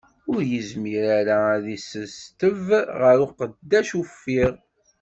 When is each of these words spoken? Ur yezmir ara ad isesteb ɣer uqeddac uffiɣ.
Ur 0.31 0.41
yezmir 0.51 1.03
ara 1.19 1.37
ad 1.55 1.65
isesteb 1.75 2.67
ɣer 2.99 3.17
uqeddac 3.27 3.89
uffiɣ. 4.01 4.53